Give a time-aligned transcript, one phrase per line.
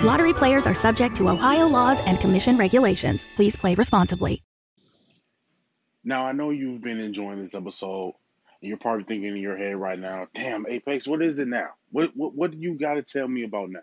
[0.00, 3.26] Lottery players are subject to Ohio laws and commission regulations.
[3.34, 4.44] Please play responsibly.
[6.04, 8.14] Now, I know you've been enjoying this episode,
[8.62, 11.70] and you're probably thinking in your head right now, damn, Apex, what is it now?
[11.90, 13.80] What, what, what do you got to tell me about now?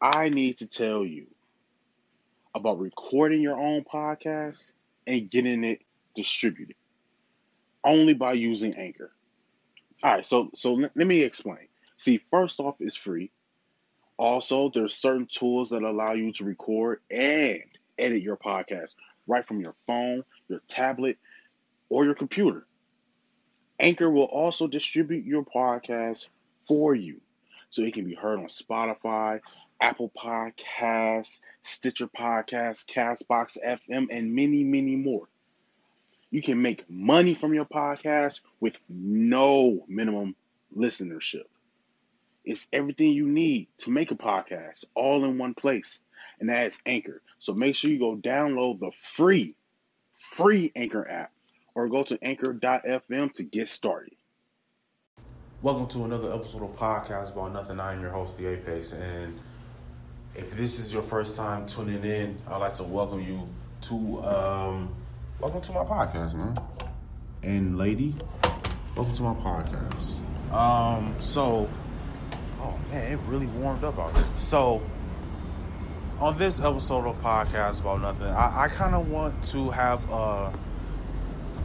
[0.00, 1.26] I need to tell you
[2.54, 4.70] about recording your own podcast
[5.04, 5.80] and getting it
[6.14, 6.76] distributed
[7.82, 9.10] only by using Anchor.
[10.04, 11.66] All right, so so let, let me explain.
[11.98, 13.32] See, first off, it's free.
[14.20, 17.62] Also, there's certain tools that allow you to record and
[17.98, 18.94] edit your podcast
[19.26, 21.16] right from your phone, your tablet,
[21.88, 22.66] or your computer.
[23.78, 26.28] Anchor will also distribute your podcast
[26.68, 27.22] for you
[27.70, 29.40] so it can be heard on Spotify,
[29.80, 35.30] Apple Podcasts, Stitcher Podcasts, Castbox FM, and many, many more.
[36.30, 40.36] You can make money from your podcast with no minimum
[40.76, 41.44] listenership.
[42.42, 46.00] It's everything you need to make a podcast all in one place,
[46.40, 47.20] and that is Anchor.
[47.38, 49.54] So make sure you go download the free,
[50.14, 51.32] free Anchor app
[51.74, 54.14] or go to anchor.fm to get started.
[55.60, 57.78] Welcome to another episode of Podcast About Nothing.
[57.78, 59.38] I am your host, The Apex, and
[60.34, 63.46] if this is your first time tuning in, I'd like to welcome you
[63.82, 64.94] to um,
[65.40, 66.58] welcome to my podcast, man.
[67.42, 68.14] And lady,
[68.96, 70.18] welcome to my podcast.
[70.50, 71.68] Um, so,
[72.90, 74.24] man, it really warmed up out here.
[74.38, 74.82] So,
[76.18, 80.52] on this episode of Podcast About Nothing, I, I kind of want to have a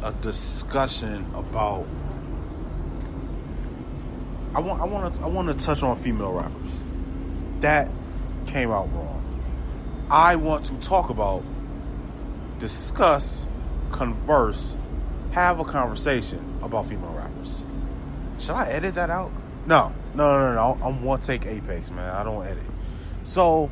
[0.04, 1.86] a discussion about.
[4.54, 6.84] I want I want to I want to touch on female rappers.
[7.60, 7.90] That
[8.46, 9.12] came out wrong.
[10.10, 11.44] I want to talk about,
[12.60, 13.48] discuss,
[13.92, 14.78] converse,
[15.32, 17.64] have a conversation about female rappers.
[18.38, 19.32] Should I edit that out?
[19.66, 20.86] No, no, no, no.
[20.86, 22.14] I'm one take Apex, man.
[22.14, 22.64] I don't edit.
[23.24, 23.72] So,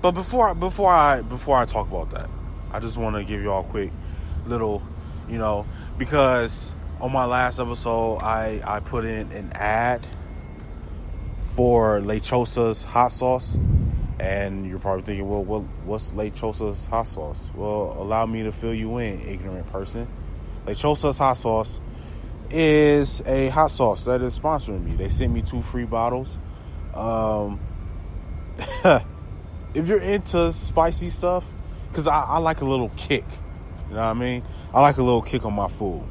[0.00, 2.30] but before before I before I talk about that,
[2.72, 3.92] I just want to give you all a quick
[4.46, 4.82] little,
[5.28, 5.66] you know,
[5.98, 10.06] because on my last episode I I put in an ad
[11.36, 13.58] for Lechosa's hot sauce.
[14.18, 17.50] And you're probably thinking, well, what, what's Lechosa's hot sauce?
[17.54, 20.06] Well, allow me to fill you in, ignorant person.
[20.66, 21.80] Lechosa's hot sauce
[22.50, 24.96] is a hot sauce that is sponsoring me.
[24.96, 26.38] They sent me two free bottles.
[26.94, 27.60] Um,
[29.74, 31.50] if you're into spicy stuff,
[31.88, 33.24] because I, I like a little kick,
[33.88, 34.42] you know what I mean?
[34.72, 36.02] I like a little kick on my food.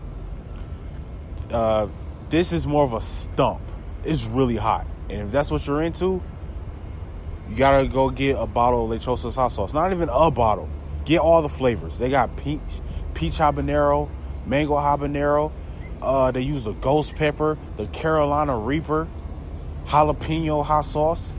[1.51, 1.87] Uh,
[2.29, 3.61] this is more of a stump.
[4.03, 4.87] It's really hot.
[5.09, 6.21] And if that's what you're into,
[7.49, 9.73] you gotta go get a bottle of Lechosa's hot sauce.
[9.73, 10.69] Not even a bottle.
[11.05, 11.97] Get all the flavors.
[11.97, 12.61] They got peach,
[13.13, 14.09] peach habanero,
[14.45, 15.51] mango habanero.
[16.01, 19.07] Uh, they use the ghost pepper, the Carolina Reaper,
[19.85, 21.33] jalapeno hot sauce,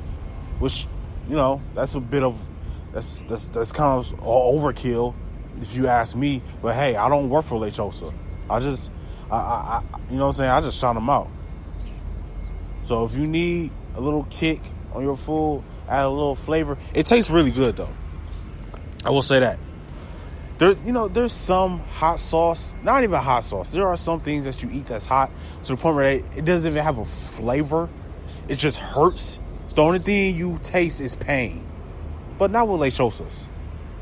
[0.59, 0.87] which
[1.29, 2.47] you know that's a bit of
[2.93, 5.15] that's that's that's kind of overkill
[5.61, 6.43] if you ask me.
[6.61, 8.13] But hey, I don't work for Lechosa.
[8.49, 8.91] I just
[9.31, 10.51] I, I, I you know what I'm saying.
[10.51, 11.29] I just shout them out.
[12.83, 14.61] So if you need a little kick
[14.93, 16.77] on your food, add a little flavor.
[16.95, 17.95] It tastes really good though.
[19.05, 19.59] I will say that.
[20.61, 23.73] There, you know, there's some hot sauce, not even hot sauce.
[23.73, 25.31] There are some things that you eat that's hot
[25.65, 27.89] to the point where it, doesn't even have a flavor.
[28.47, 29.41] It just hurts.
[29.71, 31.67] The only thing you taste is pain.
[32.39, 33.47] But not with lechosas.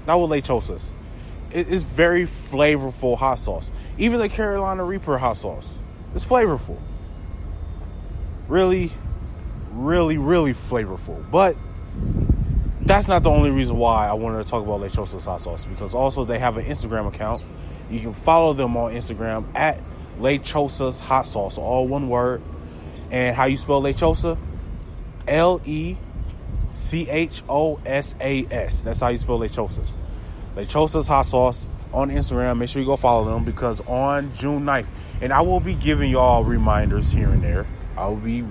[0.08, 0.90] Not with lechosas.
[1.52, 3.70] It is very flavorful hot sauce.
[3.96, 5.78] Even the Carolina Reaper hot sauce.
[6.12, 6.80] It's flavorful.
[8.48, 8.90] Really,
[9.70, 11.24] really, really flavorful.
[11.30, 11.56] But
[12.88, 15.94] that's not the only reason why I wanted to talk about Lechosa hot sauce because
[15.94, 17.42] also they have an Instagram account.
[17.90, 19.80] You can follow them on Instagram at
[20.18, 22.42] Lechosa's hot sauce, all one word.
[23.10, 24.38] And how you spell Lechosa?
[25.26, 25.96] L E
[26.70, 28.84] C H O S A S.
[28.84, 29.90] That's how you spell Lechosa's.
[30.56, 32.58] Lechosa's Hot Sauce on Instagram.
[32.58, 34.88] Make sure you go follow them because on June 9th,
[35.20, 37.66] and I will be giving y'all reminders here and there.
[37.96, 38.44] I will be,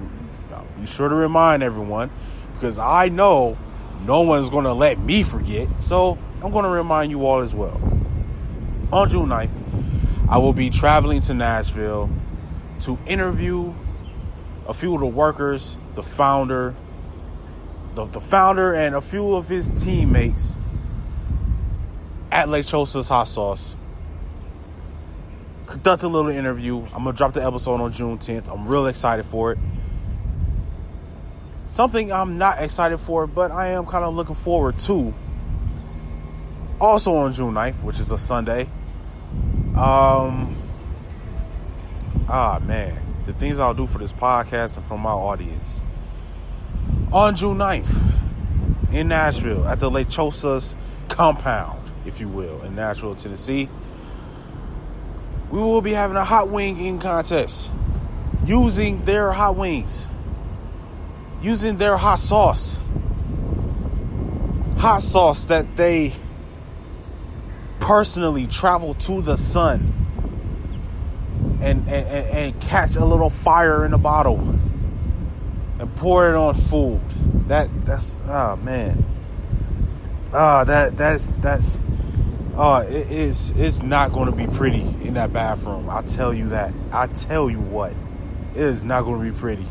[0.54, 2.10] I'll be sure to remind everyone
[2.54, 3.57] because I know
[4.06, 5.68] no one's going to let me forget.
[5.82, 7.80] So I'm going to remind you all as well.
[8.92, 12.10] On June 9th, I will be traveling to Nashville
[12.82, 13.74] to interview
[14.68, 16.76] a few of the workers, the founder,
[17.96, 20.58] the, the founder, and a few of his teammates
[22.32, 23.76] at Lechosa's Hot Sauce.
[25.66, 26.84] Conduct a little interview.
[26.94, 28.48] I'm gonna drop the episode on June 10th.
[28.52, 29.60] I'm real excited for it.
[31.77, 35.13] Something I'm not excited for, but I am kind of looking forward to.
[36.81, 38.68] Also on June 9th, which is a Sunday.
[39.75, 40.57] Um
[42.27, 45.83] ah man, the things I'll do for this podcast and for my audience.
[47.12, 50.75] On June 9th in Nashville at the Lechosa's
[51.09, 53.69] compound if you will, in Nashville, Tennessee.
[55.51, 57.71] We will be having a hot wing eating contest
[58.47, 60.07] using their hot wings,
[61.48, 62.78] using their hot sauce.
[64.80, 66.14] Hot sauce that they
[67.80, 69.94] personally travel to the sun
[71.62, 74.38] and, and, and catch a little fire in a bottle
[75.80, 77.00] and pour it on food.
[77.48, 79.06] That that's oh man.
[80.34, 81.80] Ah, oh, that that's that's
[82.58, 83.52] Oh, it is.
[83.52, 85.90] It's not going to be pretty in that bathroom.
[85.90, 86.74] I tell you that.
[86.92, 87.94] I tell you what,
[88.56, 89.68] it is not going to be pretty.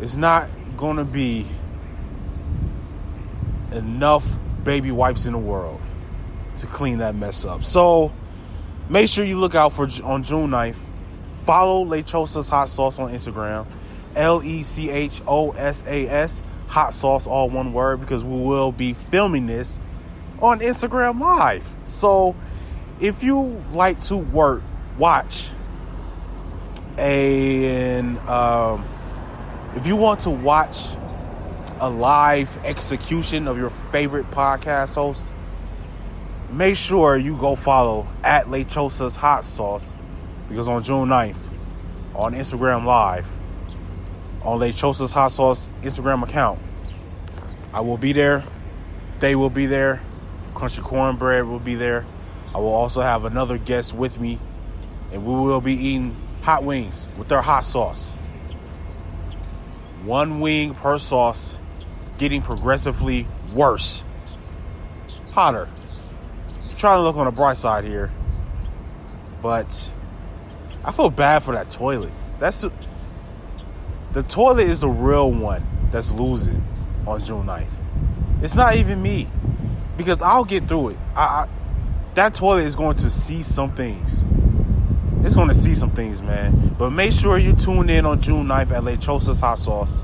[0.00, 0.48] It's not
[0.96, 1.46] to be
[3.72, 4.24] enough
[4.62, 5.80] baby wipes in the world
[6.56, 7.64] to clean that mess up.
[7.64, 8.12] So
[8.88, 10.76] make sure you look out for on June 9th.
[11.44, 13.66] Follow Lechosa's Hot Sauce on Instagram.
[14.14, 18.38] L E C H O S A S Hot Sauce, all one word, because we
[18.40, 19.78] will be filming this
[20.40, 21.66] on Instagram Live.
[21.86, 22.34] So
[23.00, 24.62] if you like to work,
[24.98, 25.48] watch
[26.98, 28.84] and um,
[29.78, 30.88] if you want to watch
[31.78, 35.32] a live execution of your favorite podcast host,
[36.50, 39.96] make sure you go follow at Lechosa's Hot Sauce
[40.48, 41.36] because on June 9th
[42.16, 43.28] on Instagram Live
[44.42, 46.58] on Lechosa's Hot Sauce Instagram account,
[47.72, 48.42] I will be there.
[49.20, 50.00] They will be there.
[50.54, 52.04] Crunchy Cornbread will be there.
[52.52, 54.40] I will also have another guest with me,
[55.12, 58.12] and we will be eating hot wings with their hot sauce.
[60.08, 61.54] One wing per sauce,
[62.16, 64.02] getting progressively worse.
[65.32, 65.68] Hotter.
[66.48, 68.08] I'm trying to look on the bright side here,
[69.42, 69.92] but
[70.82, 72.10] I feel bad for that toilet.
[72.40, 72.64] That's
[74.14, 75.62] the toilet is the real one
[75.92, 76.64] that's losing
[77.06, 77.66] on June 9th.
[78.40, 79.28] It's not even me
[79.98, 80.98] because I'll get through it.
[81.16, 81.48] I, I,
[82.14, 84.24] that toilet is going to see some things.
[85.24, 86.74] It's going to see some things, man.
[86.78, 90.02] But make sure you tune in on June 9th at Lechosa's Hot Sauce,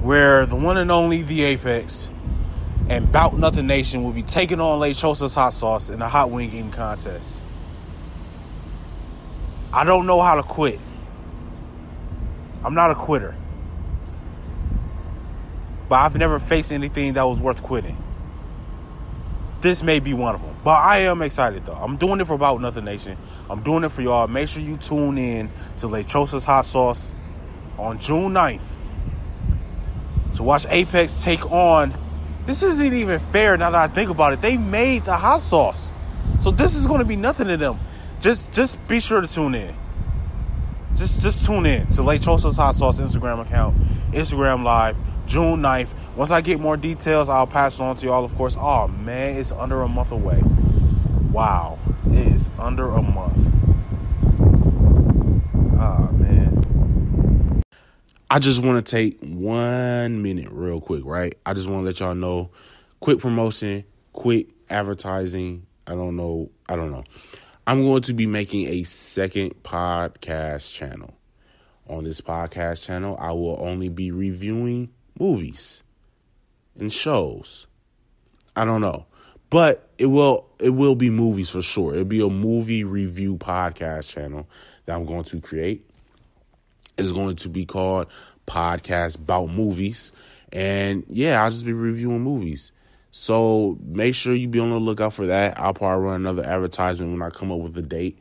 [0.00, 2.08] where the one and only The Apex
[2.88, 6.48] and Bout Nothing Nation will be taking on Lechosa's Hot Sauce in a hot wing
[6.50, 7.40] eating contest.
[9.72, 10.78] I don't know how to quit.
[12.64, 13.34] I'm not a quitter.
[15.88, 17.96] But I've never faced anything that was worth quitting.
[19.60, 20.55] This may be one of them.
[20.66, 21.74] But I am excited though.
[21.74, 23.16] I'm doing it for About Nothing Nation.
[23.48, 24.26] I'm doing it for y'all.
[24.26, 27.12] Make sure you tune in to Lechosa's Hot Sauce
[27.78, 28.66] on June 9th
[30.34, 31.94] to watch Apex take on.
[32.46, 34.40] This isn't even fair now that I think about it.
[34.40, 35.92] They made the hot sauce.
[36.40, 37.78] So this is to be nothing to them.
[38.20, 39.72] Just just be sure to tune in.
[40.96, 43.76] Just just tune in to Lechosa's Hot Sauce Instagram account,
[44.10, 44.96] Instagram Live.
[45.26, 45.88] June 9th.
[46.16, 48.56] Once I get more details, I'll pass it on to y'all, of course.
[48.58, 50.40] Oh, man, it's under a month away.
[51.32, 51.78] Wow.
[52.06, 53.36] It is under a month.
[55.78, 57.62] Ah, man.
[58.30, 61.36] I just want to take one minute, real quick, right?
[61.44, 62.50] I just want to let y'all know
[63.00, 65.66] quick promotion, quick advertising.
[65.86, 66.50] I don't know.
[66.68, 67.04] I don't know.
[67.66, 71.14] I'm going to be making a second podcast channel.
[71.88, 75.82] On this podcast channel, I will only be reviewing movies
[76.78, 77.66] and shows.
[78.54, 79.06] I don't know.
[79.50, 81.92] But it will it will be movies for sure.
[81.92, 84.48] It'll be a movie review podcast channel
[84.84, 85.88] that I'm going to create.
[86.98, 88.08] It's going to be called
[88.46, 90.12] Podcast About Movies.
[90.52, 92.72] And yeah, I'll just be reviewing movies.
[93.10, 95.58] So make sure you be on the lookout for that.
[95.58, 98.18] I'll probably run another advertisement when I come up with a date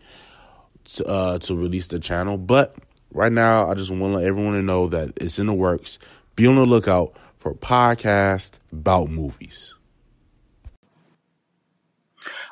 [0.94, 2.38] to uh, to release the channel.
[2.38, 2.76] But
[3.12, 6.00] right now, I just want to let everyone know that it's in the works.
[6.36, 9.74] Be on the lookout for podcast about movies.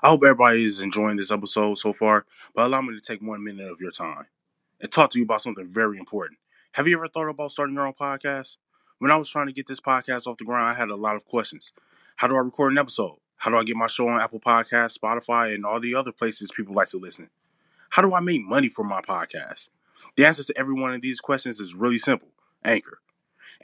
[0.01, 2.25] I hope everybody is enjoying this episode so far,
[2.55, 4.27] but allow me to take one minute of your time
[4.79, 6.39] and talk to you about something very important.
[6.71, 8.55] Have you ever thought about starting your own podcast?
[8.99, 11.17] When I was trying to get this podcast off the ground, I had a lot
[11.17, 11.73] of questions.
[12.15, 13.17] How do I record an episode?
[13.35, 16.51] How do I get my show on Apple Podcasts, Spotify, and all the other places
[16.55, 17.29] people like to listen?
[17.89, 19.67] How do I make money from my podcast?
[20.15, 22.29] The answer to every one of these questions is really simple
[22.63, 22.99] Anchor.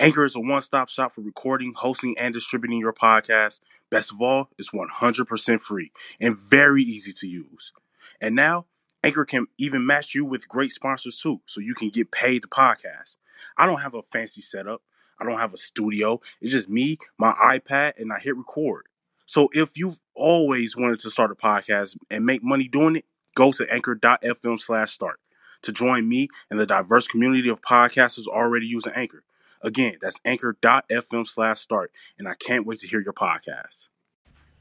[0.02, 3.60] Anchor is a one stop shop for recording, hosting, and distributing your podcast.
[3.90, 5.92] Best of all, it's 100% free
[6.22, 7.74] and very easy to use.
[8.22, 8.66] And now,
[9.04, 12.48] Anchor can even match you with great sponsors too, so you can get paid to
[12.48, 13.18] podcast.
[13.58, 14.82] I don't have a fancy setup.
[15.20, 16.22] I don't have a studio.
[16.40, 18.86] It's just me, my iPad, and I hit record.
[19.26, 23.52] So if you've always wanted to start a podcast and make money doing it, go
[23.52, 25.20] to anchor.fm slash start
[25.64, 29.24] to join me and the diverse community of podcasters already using Anchor.
[29.62, 31.92] Again, that's anchor.fm slash start.
[32.18, 33.88] And I can't wait to hear your podcast.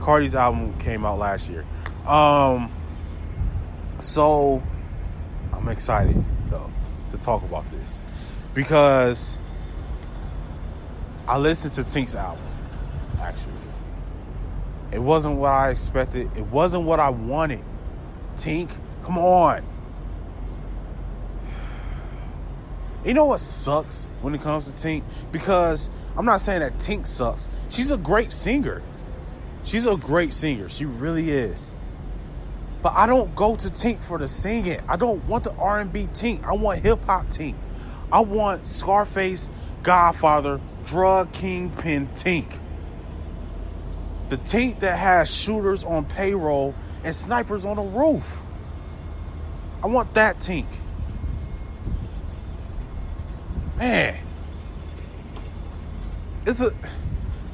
[0.00, 1.64] Cardi's album came out last year.
[2.04, 2.72] Um.
[4.00, 4.60] So
[5.52, 6.70] I'm excited though
[7.12, 8.00] to talk about this
[8.54, 9.38] because
[11.28, 12.44] I listened to Tink's album
[13.20, 13.59] actually.
[14.92, 16.30] It wasn't what I expected.
[16.36, 17.62] It wasn't what I wanted.
[18.36, 19.64] Tink, come on.
[23.04, 25.04] You know what sucks when it comes to Tink?
[25.32, 27.48] Because I'm not saying that Tink sucks.
[27.70, 28.82] She's a great singer.
[29.64, 30.68] She's a great singer.
[30.68, 31.74] She really is.
[32.82, 34.80] But I don't go to Tink for the singing.
[34.86, 36.44] I don't want the R&B Tink.
[36.44, 37.56] I want hip hop Tink.
[38.12, 39.48] I want Scarface,
[39.82, 42.59] Godfather, Drug Kingpin Tink.
[44.30, 46.72] The Tink that has shooters on payroll
[47.02, 48.42] and snipers on the roof.
[49.82, 50.66] I want that Tink.
[53.76, 54.24] Man.
[56.46, 56.70] It's a.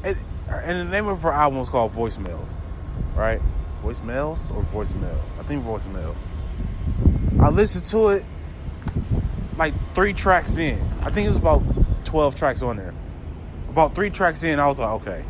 [0.05, 0.19] It,
[0.49, 2.47] and the name of her album is called Voicemail,
[3.15, 3.41] right?
[3.83, 5.19] Voicemails or voicemail?
[5.41, 6.15] I think voicemail.
[7.41, 8.25] I listened to it
[9.57, 10.79] like three tracks in.
[11.01, 11.63] I think it was about
[12.05, 12.95] 12 tracks on there.
[13.71, 15.25] About three tracks in, I was like, okay.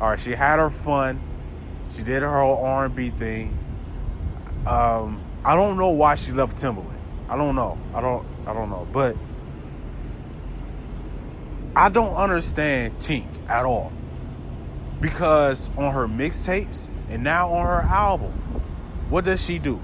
[0.00, 1.20] All right, she had her fun.
[1.90, 3.58] She did her whole R&B thing.
[4.66, 6.98] Um, I don't know why she left Timbaland.
[7.28, 7.78] I don't know.
[7.94, 8.26] I don't.
[8.46, 8.86] I don't know.
[8.92, 9.16] But
[11.76, 13.92] I don't understand Tink at all
[15.00, 18.32] because on her mixtapes and now on her album,
[19.08, 19.80] what does she do?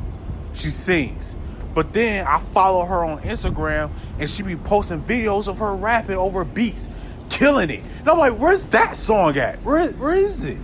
[0.53, 1.37] She sings.
[1.75, 6.17] But then I follow her on Instagram and she be posting videos of her rapping
[6.17, 6.89] over beats,
[7.37, 7.83] killing it.
[7.99, 9.63] And I'm like, where's that song at?
[9.63, 10.59] Where, where is it?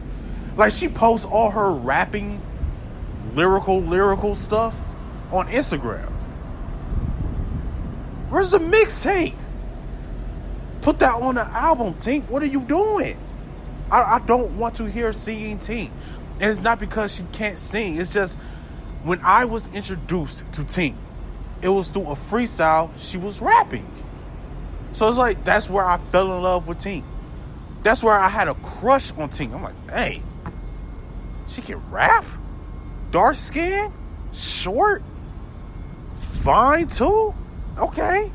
[0.56, 2.40] Like she posts all her rapping,
[3.34, 4.82] lyrical, lyrical stuff
[5.30, 6.10] on Instagram.
[8.30, 9.36] Where's the mixtape?
[10.80, 12.28] Put that on the album, Tink.
[12.28, 13.18] What are you doing?
[13.90, 15.90] I, I don't want to hear singing Tink.
[16.40, 17.96] And it's not because she can't sing.
[17.96, 18.38] It's just
[19.04, 20.96] when I was introduced to Tink,
[21.60, 22.90] it was through a freestyle.
[22.96, 23.88] She was rapping.
[24.92, 27.04] So it's like that's where I fell in love with Tink.
[27.82, 29.54] That's where I had a crush on Tink.
[29.54, 30.22] I'm like, hey,
[31.48, 32.24] she can rap?
[33.12, 33.92] dark skin,
[34.32, 35.02] short,
[36.42, 37.32] fine too.
[37.78, 38.32] Okay.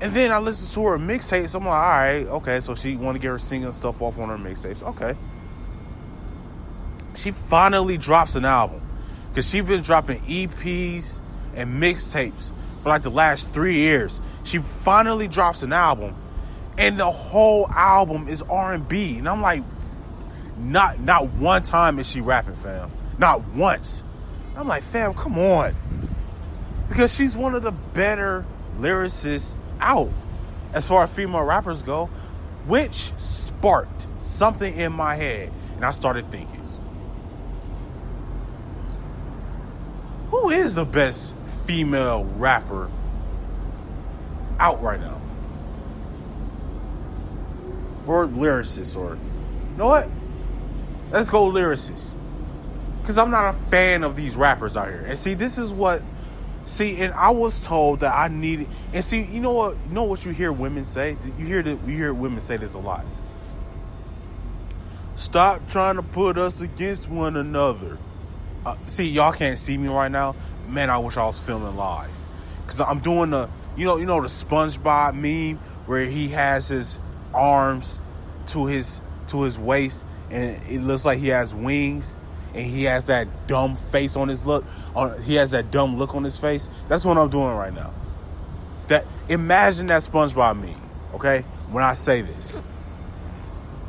[0.00, 1.54] And then I listened to her mixtapes.
[1.54, 2.60] I'm like, all right, okay.
[2.60, 4.82] So she want to get her singing stuff off on her mixtapes.
[4.82, 5.14] Okay.
[7.14, 8.82] She finally drops an album
[9.30, 11.20] because she's been dropping EPs
[11.54, 12.50] and mixtapes
[12.82, 14.20] for like the last three years.
[14.46, 16.14] She finally drops an album,
[16.78, 19.18] and the whole album is R&B.
[19.18, 19.64] And I'm like,
[20.56, 22.90] not not one time is she rapping, fam.
[23.18, 24.04] Not once.
[24.56, 25.74] I'm like, fam, come on.
[26.88, 28.46] Because she's one of the better
[28.78, 30.10] lyricists out
[30.72, 32.06] as far as female rappers go,
[32.66, 35.52] which sparked something in my head.
[35.74, 36.62] And I started thinking,
[40.30, 41.34] who is the best
[41.66, 42.88] female rapper
[44.58, 45.20] out right now?
[48.06, 50.08] Or lyricist, or you know what?
[51.10, 52.12] Let's go lyricist.
[53.00, 55.04] Because I'm not a fan of these rappers out here.
[55.06, 56.02] And see, this is what
[56.66, 58.66] See, and I was told that I needed.
[58.92, 59.76] And see, you know what?
[59.86, 61.16] You know what you hear women say?
[61.38, 61.78] You hear that.
[61.86, 63.06] You hear women say this a lot.
[65.14, 67.98] Stop trying to put us against one another.
[68.66, 70.34] Uh, see, y'all can't see me right now.
[70.66, 72.10] Man, I wish I was filming live,
[72.66, 76.98] cause I'm doing the, you know, you know the SpongeBob meme where he has his
[77.34, 78.00] arms
[78.48, 82.18] to his to his waist, and it looks like he has wings
[82.56, 84.64] and he has that dumb face on his look
[84.94, 86.68] on he has that dumb look on his face.
[86.88, 87.92] That's what i'm doing right now.
[88.88, 90.80] That imagine that spongebob meme,
[91.14, 92.58] okay when i say this.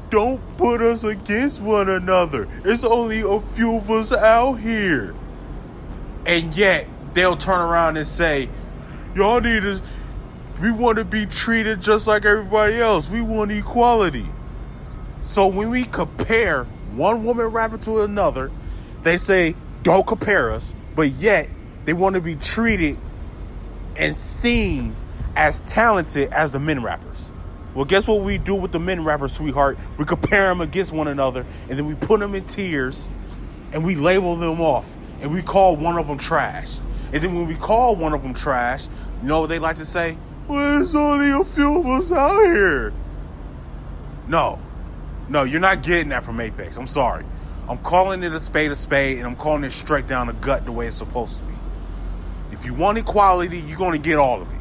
[0.10, 2.48] Don't put us against one another.
[2.64, 5.14] It's only a few of us out here.
[6.26, 8.48] And yet they'll turn around and say
[9.18, 9.82] y'all need to
[10.62, 14.28] we want to be treated just like everybody else we want equality
[15.22, 18.50] so when we compare one woman rapper to another,
[19.04, 21.50] they say, don't compare us, but yet
[21.84, 22.98] they want to be treated
[23.98, 24.96] and seen
[25.36, 27.30] as talented as the men rappers.
[27.76, 29.78] Well, guess what we do with the men rappers, sweetheart?
[29.98, 33.10] We compare them against one another, and then we put them in tiers,
[33.74, 36.78] and we label them off, and we call one of them trash.
[37.12, 38.88] And then when we call one of them trash,
[39.22, 40.18] you know what they like to say?
[40.48, 42.94] Well, there's only a few of us out here.
[44.28, 44.60] No,
[45.30, 46.78] no, you're not getting that from Apex.
[46.78, 47.26] I'm sorry.
[47.68, 50.66] I'm calling it a spade a spade, and I'm calling it straight down the gut
[50.66, 51.54] the way it's supposed to be.
[52.52, 54.60] If you want equality, you're going to get all of it.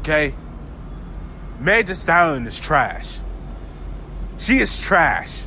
[0.00, 0.34] Okay?
[1.60, 3.18] Meg Thee Stallion is trash.
[4.38, 5.44] She is trash.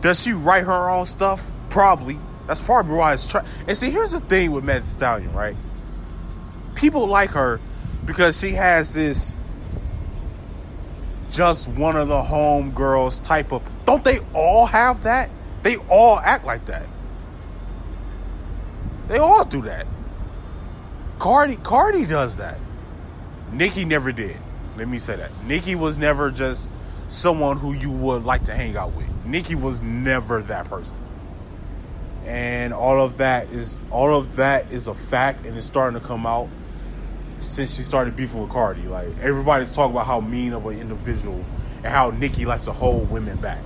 [0.00, 1.50] Does she write her own stuff?
[1.70, 2.18] Probably.
[2.52, 3.48] That's probably why it's trash.
[3.66, 5.56] And see, here's the thing with Meg Stallion, right?
[6.74, 7.58] People like her
[8.04, 9.34] because she has this
[11.30, 13.62] just one of the home girls type of.
[13.86, 15.30] Don't they all have that?
[15.62, 16.86] They all act like that.
[19.08, 19.86] They all do that.
[21.18, 22.58] Cardi Cardi does that.
[23.50, 24.36] Nicki never did.
[24.76, 25.30] Let me say that.
[25.46, 26.68] Nicki was never just
[27.08, 29.08] someone who you would like to hang out with.
[29.24, 30.96] Nicki was never that person.
[32.26, 36.06] And all of that is all of that is a fact and it's starting to
[36.06, 36.48] come out
[37.40, 38.82] since she started beefing with Cardi.
[38.82, 41.44] Like everybody's talking about how mean of an individual
[41.78, 43.58] and how Nicki likes to hold women back.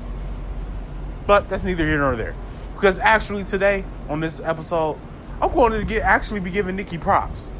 [1.27, 2.35] But that's neither here nor there.
[2.75, 4.99] Because actually today on this episode,
[5.41, 7.51] I'm going to get actually be giving Nicki props.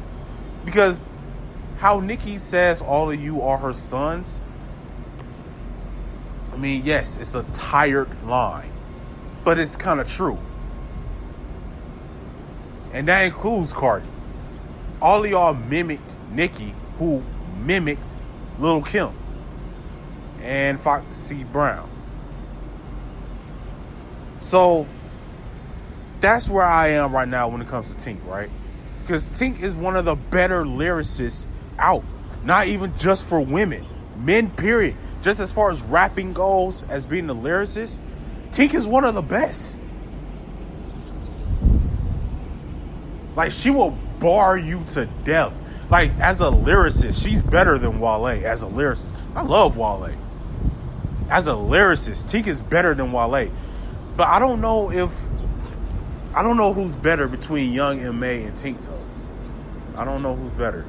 [0.65, 1.07] Because
[1.77, 4.41] how Nicki says all of you are her sons.
[6.51, 8.71] I mean, yes, it's a tired line,
[9.43, 10.39] but it's kind of true.
[12.97, 14.07] And that includes Cardi
[15.01, 17.23] all of y'all mimicked Nicki, who
[17.63, 18.01] mimicked
[18.59, 19.11] Lil Kim
[20.41, 21.89] and Foxy Brown.
[24.39, 24.87] So
[26.19, 28.49] that's where I am right now when it comes to Tink, right?
[29.01, 31.45] Because Tink is one of the better lyricists
[31.77, 32.03] out.
[32.43, 33.85] Not even just for women,
[34.17, 34.95] men, period.
[35.21, 37.99] Just as far as rapping goes, as being a lyricist,
[38.51, 39.77] Tink is one of the best.
[43.37, 45.61] Like, she will bar you to death.
[45.89, 49.13] Like as a lyricist, she's better than Wale as a lyricist.
[49.35, 50.15] I love Wale.
[51.29, 53.51] As a lyricist, Tink is better than Wale.
[54.17, 55.11] But I don't know if
[56.33, 59.99] I don't know who's better between Young M.A and Tink though.
[59.99, 60.85] I don't know who's better.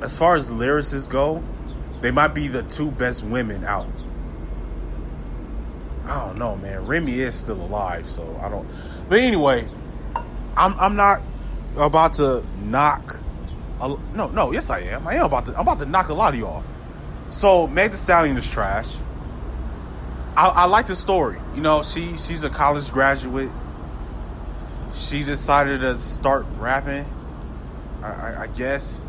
[0.00, 1.42] As far as lyricists go,
[2.00, 3.86] they might be the two best women out.
[6.06, 6.86] I don't know, man.
[6.86, 8.68] Remy is still alive, so I don't.
[9.08, 9.68] But anyway,
[10.56, 11.22] I'm I'm not
[11.76, 13.20] about to knock.
[13.80, 15.06] A, no, no, yes I am.
[15.06, 15.54] I am about to.
[15.54, 16.64] I'm about to knock a lot of y'all.
[17.28, 18.94] So Meg Thee Stallion is trash.
[20.36, 21.38] I, I like the story.
[21.54, 23.50] You know, she she's a college graduate.
[24.94, 27.06] She decided to start rapping.
[28.02, 29.00] I, I, I guess.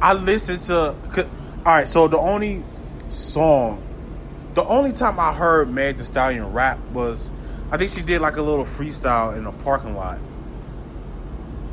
[0.00, 0.94] I listened to.
[1.66, 2.64] All right, so the only
[3.10, 3.82] song,
[4.54, 7.30] the only time I heard Meg Thee Stallion rap was,
[7.70, 10.18] I think she did like a little freestyle in a parking lot.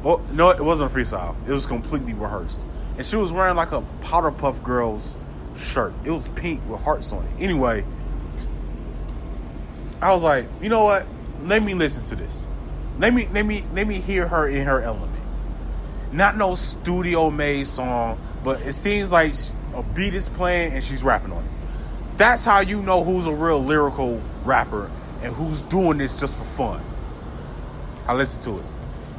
[0.04, 1.36] Oh no, it wasn't a freestyle.
[1.48, 2.62] It was completely rehearsed,
[2.98, 5.16] and she was wearing like a Powder Puff Girls
[5.60, 5.94] shirt.
[6.06, 7.32] It was pink with hearts on it.
[7.40, 7.84] Anyway,
[10.02, 11.08] I was like, you know what?
[11.42, 12.48] Let me listen to this.
[13.00, 15.12] Let me let me let me hear her in her element.
[16.12, 19.34] Not no studio made song, but it seems like
[19.74, 21.52] a beat is playing and she's rapping on it.
[22.18, 24.90] That's how you know who's a real lyrical rapper
[25.22, 26.84] and who's doing this just for fun.
[28.08, 28.66] I listened to it.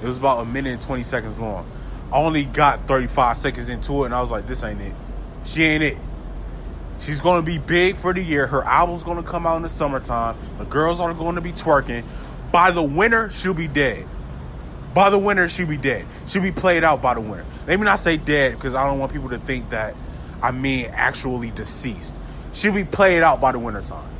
[0.03, 1.65] It was about a minute and 20 seconds long.
[2.13, 4.95] I only got 35 seconds into it and I was like, this ain't it.
[5.45, 5.99] She ain't it.
[7.01, 8.49] She's to be big for the year.
[8.49, 10.37] Her album's to come out in the summertime.
[10.59, 12.05] The girls are to be twerking.
[12.51, 14.07] By the winter, she'll be dead.
[14.93, 16.07] By the winter, she'll be dead.
[16.27, 17.45] She'll be played out by the winter.
[17.69, 19.95] Let me not say dead because I don't want people to think that
[20.43, 22.17] I mean actually deceased.
[22.53, 24.11] She'll be played out by the wintertime.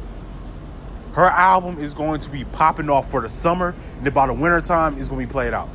[1.13, 4.33] Her album is going to be popping off for the summer, and then by the
[4.33, 5.69] wintertime, it's going to be played out.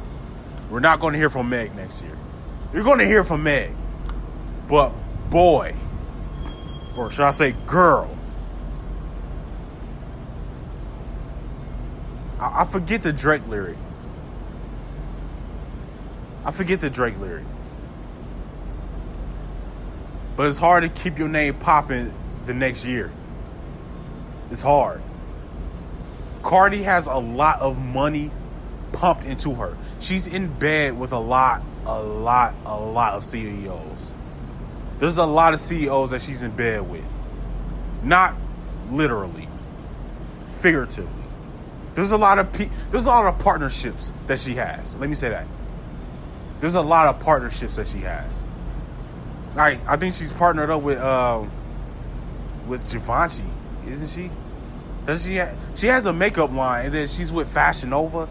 [0.69, 2.17] We're not going to hear from Meg next year.
[2.73, 3.71] You're going to hear from Meg.
[4.67, 4.91] But
[5.29, 5.75] boy,
[6.95, 8.17] or should I say girl,
[12.39, 13.77] I, I forget the Drake lyric.
[16.45, 17.45] I forget the Drake lyric.
[20.35, 22.13] But it's hard to keep your name popping
[22.45, 23.11] the next year.
[24.51, 25.01] It's hard.
[26.41, 28.31] Cardi has a lot of money
[28.91, 29.77] pumped into her.
[29.99, 34.13] She's in bed with a lot, a lot, a lot of CEOs.
[34.99, 37.05] There's a lot of CEOs that she's in bed with.
[38.03, 38.35] Not
[38.91, 39.47] literally,
[40.59, 41.23] figuratively.
[41.95, 44.97] There's a lot of pe- there's a lot of partnerships that she has.
[44.97, 45.47] Let me say that.
[46.59, 48.43] There's a lot of partnerships that she has.
[49.55, 51.45] I I think she's partnered up with uh,
[52.67, 53.43] with Givenchy,
[53.87, 54.31] isn't she?
[55.05, 55.37] Does she?
[55.37, 58.27] Ha- she has a makeup line, and then she's with Fashion Nova.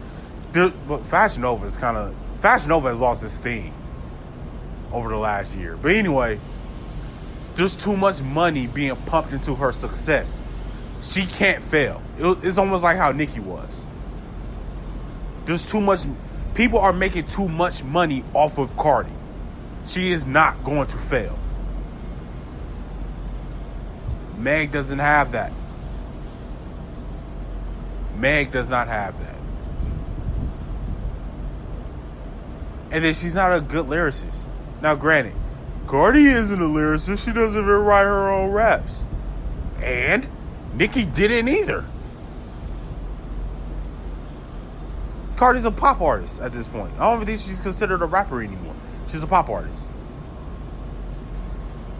[0.53, 3.73] But Fashion Nova is kind of Fashion Nova has lost its steam
[4.91, 5.77] over the last year.
[5.77, 6.39] But anyway,
[7.55, 10.41] there's too much money being pumped into her success.
[11.01, 12.01] She can't fail.
[12.17, 13.85] It's almost like how Nicki was.
[15.45, 16.01] There's too much.
[16.55, 19.11] People are making too much money off of Cardi.
[19.87, 21.37] She is not going to fail.
[24.43, 25.53] Meg doesn't have that.
[28.17, 29.35] Meg does not have that.
[32.91, 34.43] And then she's not a good lyricist.
[34.81, 35.33] Now, granted,
[35.87, 37.25] Cardi isn't a lyricist.
[37.25, 39.05] She doesn't even write her own raps.
[39.81, 40.27] And
[40.73, 41.85] Nicki didn't either.
[45.37, 46.93] Cardi's a pop artist at this point.
[46.95, 48.75] I don't even think she's considered a rapper anymore.
[49.07, 49.87] She's a pop artist.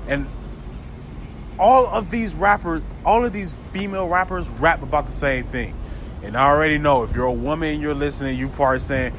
[0.07, 0.27] And
[1.59, 5.75] all of these rappers, all of these female rappers rap about the same thing.
[6.23, 9.13] And I already know if you're a woman and you're listening, you probably saying,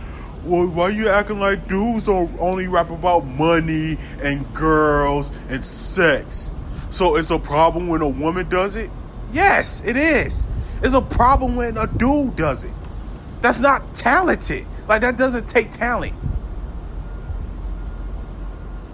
[0.45, 6.51] well, why you acting like dudes don't only rap about money and girls and sex?
[6.91, 8.91] So it's a problem when a woman does it?
[9.33, 10.47] Yes, it is.
[10.83, 12.73] It's a problem when a dude does it.
[13.43, 14.67] That's not talented.
[14.87, 16.15] Like that doesn't take talent.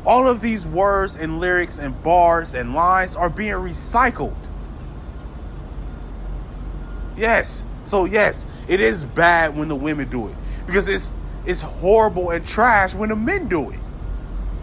[0.05, 4.37] All of these words and lyrics and bars and lines are being recycled.
[7.17, 7.65] Yes.
[7.85, 10.35] So yes, it is bad when the women do it
[10.67, 11.13] because it's
[11.45, 13.79] it's horrible and trash when the men do it.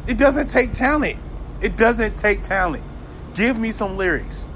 [0.07, 1.19] It doesn't take talent.
[1.61, 2.83] It doesn't take talent.
[3.33, 4.47] Give me some lyrics.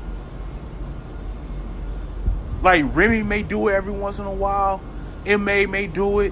[2.61, 4.81] Like Remy may do it every once in a while.
[5.25, 5.65] M.A.
[5.65, 6.31] may do it.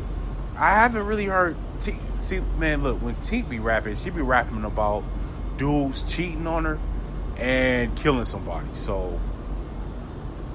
[0.56, 1.56] I haven't really heard
[2.19, 5.03] see man look when T be rapping, she be rapping about
[5.58, 6.79] dudes cheating on her
[7.38, 8.67] and killing somebody.
[8.75, 9.19] So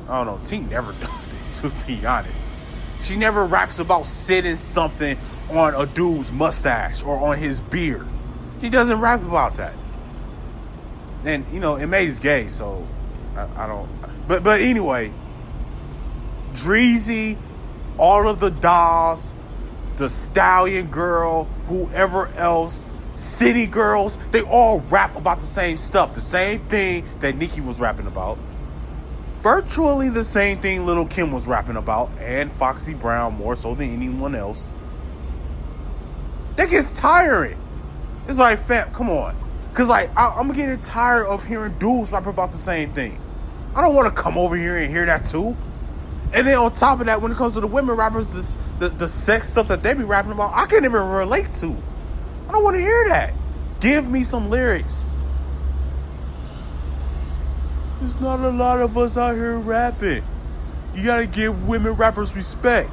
[0.09, 2.41] I don't know, T never does it, to be honest.
[3.03, 5.19] She never raps about sitting something
[5.51, 8.07] on a dude's mustache or on his beard.
[8.61, 9.75] She doesn't rap about that.
[11.25, 12.87] And you know, M.A.'s gay, so
[13.37, 13.89] I, I don't.
[14.27, 15.13] But but anyway,
[16.53, 17.37] Dreezy,
[17.99, 19.35] all of the dolls,
[19.97, 26.21] the Stallion Girl, whoever else, City Girls, they all rap about the same stuff, the
[26.21, 28.39] same thing that Nicki was rapping about
[29.45, 33.91] virtually the same thing Lil Kim was rapping about, and Foxy Brown more so than
[33.91, 34.73] anyone else.
[36.57, 37.61] That gets tiring.
[38.27, 39.37] It's like, fam, come on.
[39.75, 43.21] Cause like I, am getting tired of hearing dudes rap about the same thing.
[43.75, 45.55] I don't want to come over here and hear that too.
[46.35, 48.89] And then on top of that, when it comes to the women rappers, this, the
[48.89, 51.77] the sex stuff that they be rapping about, I can't even relate to.
[52.49, 53.33] I don't want to hear that.
[53.79, 55.07] Give me some lyrics.
[58.01, 60.25] There's not a lot of us out here rapping.
[60.95, 62.91] You gotta give women rappers respect.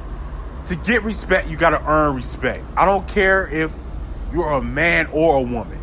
[0.66, 2.64] To get respect, you gotta earn respect.
[2.76, 3.74] I don't care if
[4.32, 5.78] you're a man or a woman.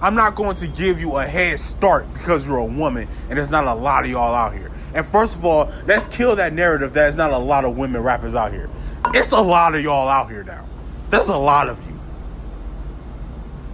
[0.00, 3.50] I'm not going to give you a head start because you're a woman and there's
[3.50, 4.69] not a lot of y'all out here.
[4.94, 8.02] And first of all, let's kill that narrative that there's not a lot of women
[8.02, 8.68] rappers out here.
[9.14, 10.66] It's a lot of y'all out here now.
[11.10, 11.98] There's a lot of you.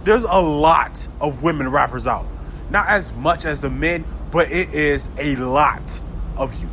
[0.03, 2.25] There's a lot of women rappers out.
[2.69, 5.99] Not as much as the men, but it is a lot
[6.35, 6.69] of you.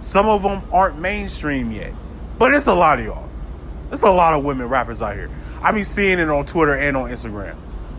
[0.00, 1.92] Some of them aren't mainstream yet,
[2.38, 3.28] but it's a lot of y'all.
[3.88, 5.30] There's a lot of women rappers out here.
[5.62, 7.56] I be seeing it on Twitter and on Instagram.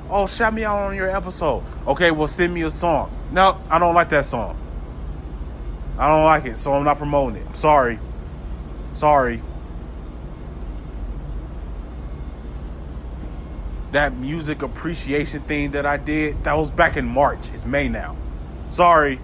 [0.09, 1.63] Oh, shout me out on your episode.
[1.87, 3.11] Okay, well, send me a song.
[3.31, 4.55] No, I don't like that song.
[5.97, 7.47] I don't like it, so I'm not promoting it.
[7.47, 7.99] I'm sorry.
[8.93, 9.41] Sorry.
[13.91, 17.49] That music appreciation thing that I did, that was back in March.
[17.53, 18.17] It's May now.
[18.69, 19.21] Sorry.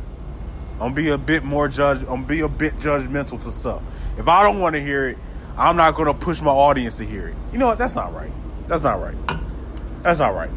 [0.79, 2.03] I'm be a bit more judge.
[2.07, 3.83] I'm be a bit judgmental to stuff.
[4.17, 5.17] If I don't want to hear it,
[5.57, 7.35] I'm not gonna push my audience to hear it.
[7.51, 7.77] You know what?
[7.77, 8.31] That's not right.
[8.63, 9.15] That's not right.
[10.01, 10.49] That's not right.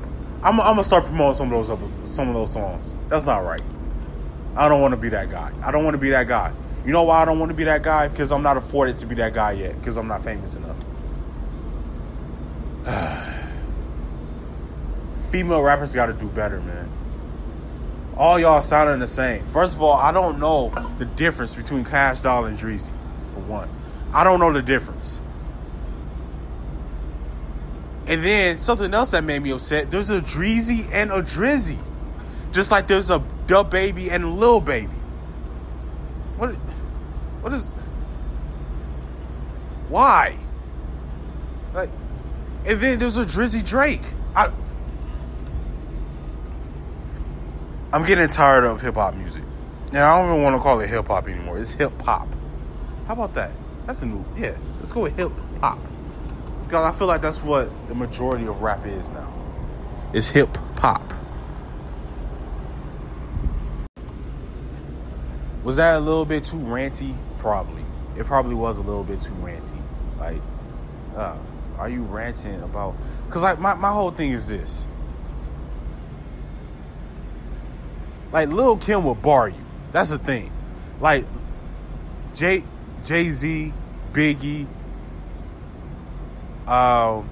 [0.43, 2.95] I'm, I'm gonna start promoting some of those some of those songs.
[3.09, 3.63] That's not right.
[4.57, 5.53] I don't want to be that guy.
[5.63, 6.53] I don't want to be that guy.
[6.87, 8.09] You know why I don't want to be that guy?
[8.09, 9.79] Because I'm not afforded to be that guy yet.
[9.79, 10.77] Because I'm not famous enough.
[15.31, 16.89] Female rappers got to do better, man.
[18.17, 19.45] All y'all sounding the same.
[19.47, 22.89] First of all, I don't know the difference between Kash Doll and Dreezy.
[23.35, 23.69] For one,
[24.13, 25.19] I don't know the difference.
[28.07, 29.91] And then something else that made me upset.
[29.91, 31.83] There's a Dreezy and a Drizzy,
[32.53, 34.93] just like there's a DaBaby and Lil Baby.
[36.37, 36.55] What?
[37.43, 37.73] What is?
[39.89, 40.37] Why?
[41.75, 41.91] Like,
[42.65, 44.03] and then there's a Drizzy Drake.
[44.35, 44.51] I.
[47.93, 49.45] I'm getting tired of hip hop music.
[49.93, 51.59] Now I don't even want to call it hip hop anymore.
[51.59, 52.27] It's hip hop.
[53.07, 53.53] How about that?
[53.87, 54.25] That's a new.
[54.37, 55.31] Yeah, let's go with hip
[55.61, 55.79] hop.
[56.65, 59.33] Because I feel like that's what the majority of rap is now.
[60.13, 61.13] It's hip hop.
[65.65, 67.17] Was that a little bit too ranty?
[67.39, 67.83] Probably.
[68.17, 69.81] It probably was a little bit too ranty.
[70.19, 70.41] Like,
[71.17, 71.37] uh,
[71.79, 72.95] are you ranting about?
[73.27, 74.87] Because like my my whole thing is this.
[78.31, 79.65] Like Lil Kim will bar you.
[79.91, 80.53] That's the thing.
[81.01, 81.25] Like
[82.35, 82.65] Jay
[83.05, 83.73] Jay Z,
[84.13, 84.67] Biggie,
[86.67, 87.29] um,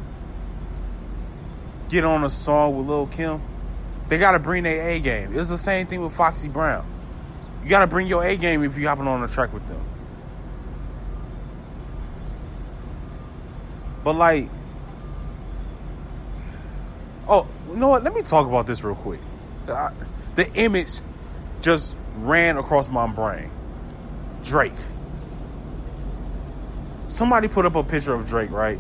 [1.88, 3.42] get on a song with Lil Kim.
[4.08, 5.36] They gotta bring their A game.
[5.38, 6.91] It's the same thing with Foxy Brown.
[7.62, 9.80] You gotta bring your A game if you hopping on a track with them.
[14.04, 14.48] But like,
[17.28, 18.02] oh, you know what?
[18.02, 19.20] Let me talk about this real quick.
[19.68, 19.92] I,
[20.34, 21.00] the image
[21.60, 23.50] just ran across my brain.
[24.44, 24.72] Drake.
[27.06, 28.78] Somebody put up a picture of Drake, right?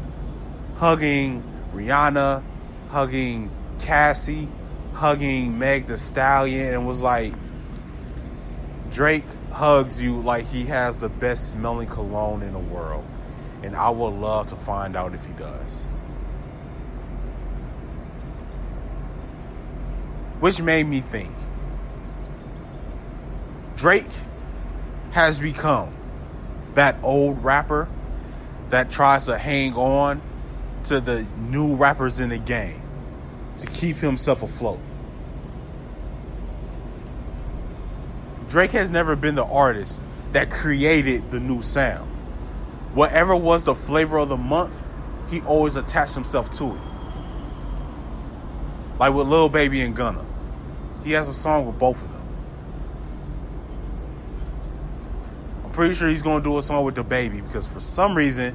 [0.76, 2.42] Hugging Rihanna,
[2.88, 4.48] hugging Cassie,
[4.94, 7.32] hugging Meg Thee Stallion, and was like,
[8.92, 13.04] Drake hugs you like he has the best smelling cologne in the world.
[13.62, 15.84] And I would love to find out if he does.
[20.40, 21.32] Which made me think
[23.76, 24.10] Drake
[25.12, 25.94] has become
[26.74, 27.88] that old rapper
[28.70, 30.20] that tries to hang on
[30.84, 32.82] to the new rappers in the game
[33.58, 34.80] to keep himself afloat.
[38.52, 39.98] Drake has never been the artist
[40.32, 42.06] that created the new sound.
[42.92, 44.84] Whatever was the flavor of the month,
[45.30, 46.80] he always attached himself to it.
[48.98, 50.22] Like with Lil Baby and Gunna.
[51.02, 52.22] He has a song with both of them.
[55.64, 58.54] I'm pretty sure he's gonna do a song with DaBaby because for some reason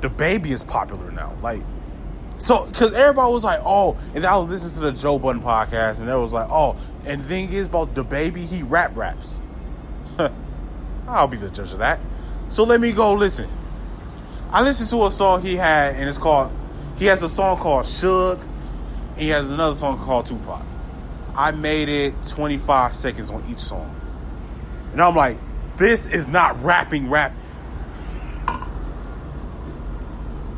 [0.00, 1.36] DaBaby is popular now.
[1.44, 1.62] Like
[2.38, 6.00] so, because everybody was like, oh, and I was listening to the Joe Budden podcast,
[6.00, 6.76] and they was like, oh,
[7.08, 9.38] and thing is about DaBaby, he rap raps.
[11.08, 12.00] I'll be the judge of that.
[12.50, 13.48] So let me go listen.
[14.50, 16.52] I listened to a song he had, and it's called.
[16.96, 18.40] He has a song called Suge,
[19.12, 20.62] and he has another song called Tupac.
[21.34, 23.94] I made it 25 seconds on each song,
[24.92, 25.38] and I'm like,
[25.76, 27.32] this is not rapping rap.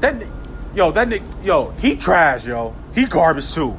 [0.01, 0.27] That,
[0.75, 2.75] yo, that nigga, yo, he trash, yo.
[2.95, 3.77] He garbage too.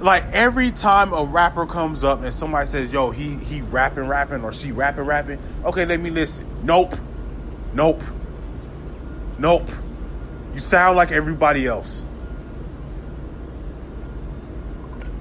[0.00, 4.42] Like every time a rapper comes up and somebody says, "Yo, he he rapping, rapping,
[4.44, 6.46] or she rapping, rapping," okay, let me listen.
[6.62, 6.94] Nope,
[7.74, 8.02] nope,
[9.38, 9.68] nope.
[10.54, 12.02] You sound like everybody else.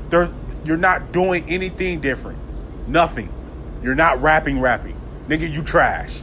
[0.10, 0.34] There's,
[0.66, 2.40] you're not doing anything different.
[2.88, 3.32] Nothing.
[3.84, 5.52] You're not rapping, rapping, nigga.
[5.52, 6.22] You trash.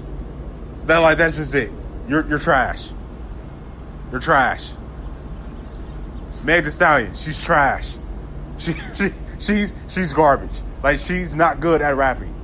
[0.86, 1.70] That like that's just it.
[2.08, 2.90] You're you're trash.
[4.10, 4.70] You're trash.
[6.44, 7.96] Meg Thee Stallion, she's trash.
[8.58, 10.60] She, she she's she's garbage.
[10.82, 12.34] Like she's not good at rapping.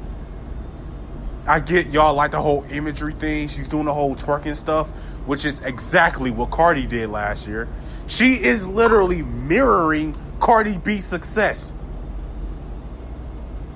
[1.46, 3.48] I get y'all like the whole imagery thing.
[3.48, 4.90] She's doing the whole twerking stuff,
[5.26, 7.68] which is exactly what Cardi did last year.
[8.06, 11.72] She is literally mirroring Cardi B's success.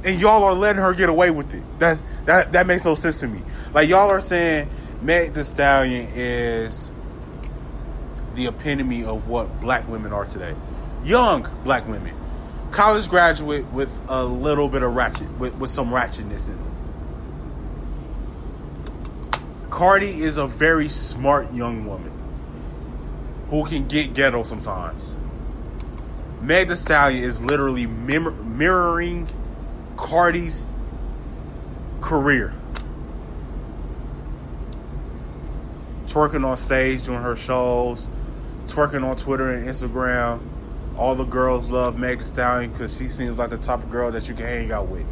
[0.04, 1.64] And y'all are letting her get away with it.
[1.78, 3.42] That's that that makes no sense to me.
[3.72, 4.68] Like y'all are saying
[5.02, 6.92] Meg Thee Stallion is
[8.34, 10.54] the epitome of what black women are today.
[11.04, 12.14] Young black women.
[12.76, 16.76] College graduate with a little bit of ratchet, with, with some ratchetness in them.
[19.70, 22.12] Cardi is a very smart young woman
[23.48, 25.16] who can get ghetto sometimes.
[26.42, 29.26] Meg Thee Stallion is literally mir- mirroring
[29.96, 30.66] Cardi's
[32.02, 32.52] career.
[36.04, 38.06] Twerking on stage doing her shows,
[38.66, 40.42] twerking on Twitter and Instagram.
[40.96, 44.10] All the girls love Meg Thee Stallion because she seems like the type of girl
[44.12, 45.06] that you can hang out with.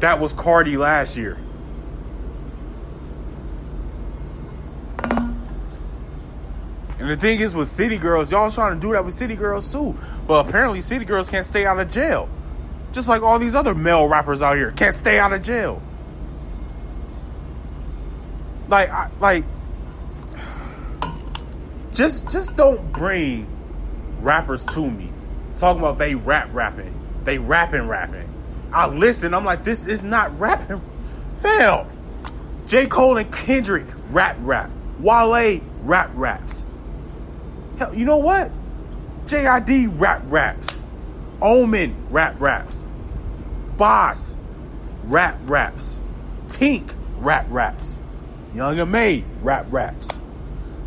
[0.00, 1.38] That was Cardi last year.
[6.98, 9.70] And the thing is with city girls, y'all trying to do that with city girls
[9.72, 9.94] too.
[10.26, 12.28] But apparently city girls can't stay out of jail.
[12.92, 15.82] Just like all these other male rappers out here can't stay out of jail.
[18.68, 19.44] Like I, like
[21.92, 23.53] just just don't bring
[24.24, 25.10] rappers to me.
[25.56, 26.94] Talking about they rap rapping.
[27.24, 28.28] They rapping rapping.
[28.72, 30.82] I listen, I'm like, this is not rapping.
[31.40, 31.88] Fail.
[32.66, 32.86] J.
[32.86, 34.70] Cole and Kendrick rap rap.
[34.98, 36.68] Wale rap raps.
[37.78, 38.50] Hell, you know what?
[39.26, 40.80] JID rap raps.
[41.40, 42.86] Omen rap raps.
[43.76, 44.36] Bas
[45.04, 46.00] rap raps.
[46.46, 48.00] Tink rap raps.
[48.54, 50.20] Young M.A rap raps.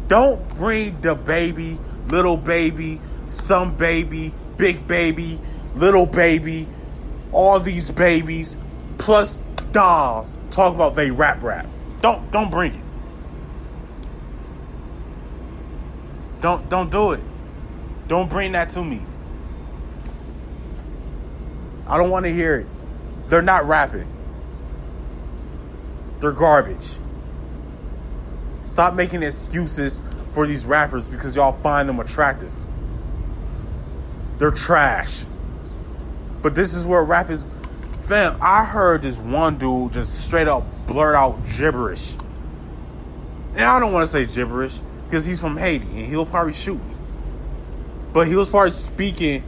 [0.08, 5.39] Don't bring the baby, little baby, some baby, big baby,
[5.75, 6.67] little baby,
[7.31, 8.57] all these babies,
[8.97, 9.37] plus
[9.71, 10.39] dolls.
[10.49, 11.67] Talk about they rap rap.
[12.01, 12.83] Don't don't bring it.
[16.41, 17.23] Don't don't do it.
[18.07, 19.01] Don't bring that to me.
[21.85, 22.67] I don't want to hear it.
[23.27, 24.07] They're not rapping.
[26.19, 26.97] They're garbage.
[28.63, 32.53] Stop making excuses for these rappers because y'all find them attractive.
[34.38, 35.26] They're trash.
[36.41, 37.45] But this is where rap is.
[38.02, 42.13] Fam, I heard this one dude just straight up blurt out gibberish.
[43.52, 46.84] And I don't want to say gibberish because he's from Haiti and he'll probably shoot
[46.84, 46.95] me.
[48.13, 49.43] But he was probably speaking.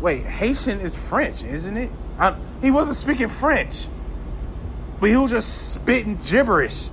[0.00, 1.90] Wait, Haitian is French, isn't it?
[2.18, 3.86] I, he wasn't speaking French.
[5.00, 6.88] But he was just spitting gibberish.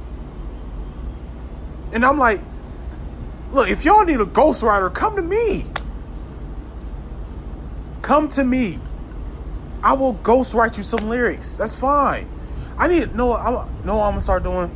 [1.92, 2.42] And I'm like,
[3.52, 5.66] look, if y'all need a ghostwriter, come to me.
[8.06, 8.80] Come to me.
[9.82, 11.58] I will ghostwrite you some lyrics.
[11.58, 12.30] That's fine.
[12.78, 13.34] I need know.
[13.34, 14.76] I what I'm gonna start doing.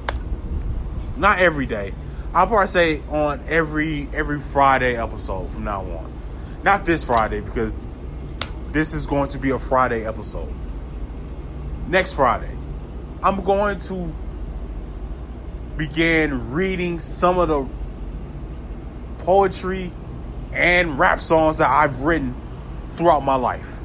[1.16, 1.94] Not every day.
[2.34, 6.12] I'll probably say on every every Friday episode from now on.
[6.64, 7.86] Not this Friday because
[8.72, 10.52] this is going to be a Friday episode.
[11.88, 12.58] Next Friday,
[13.22, 14.12] I'm going to
[15.78, 17.68] begin reading some of the
[19.24, 19.94] poetry
[20.52, 22.34] and rap songs that I've written
[23.00, 23.80] throughout my life.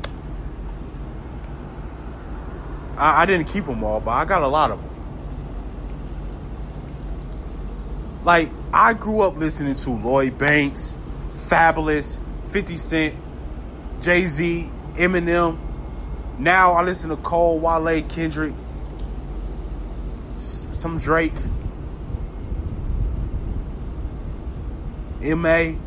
[2.99, 4.91] I, I didn't keep them all, but I got a lot of them.
[8.25, 10.97] Like, I grew up listening to Lloyd Banks,
[11.31, 13.15] Fabolous, 50 Cent,
[14.03, 15.61] Jay Z, Eminem.
[16.41, 18.55] Now I listen to Cole, Wale, Kendrick,
[20.39, 21.35] some Drake,
[25.23, 25.79] M.A.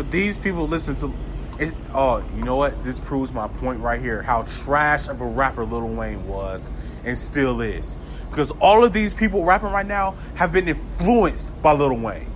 [0.00, 1.12] But these people listen to.
[1.58, 2.82] It, oh, you know what?
[2.82, 4.22] This proves my point right here.
[4.22, 6.72] How trash of a rapper Lil Wayne was
[7.04, 7.98] and still is.
[8.30, 12.32] Because all of these people rapping right now have been influenced by Lil Wayne.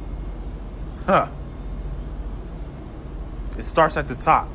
[1.06, 1.28] Huh.
[3.56, 4.50] It starts at the top.